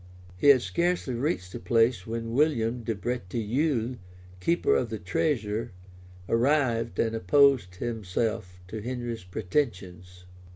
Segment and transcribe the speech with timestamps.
[0.35, 3.97] He had scarcely reached the place when William de Breteuil,
[4.39, 5.73] keeper of the treasure,
[6.27, 10.25] arrived, and opposed himself to Henry's pretensions.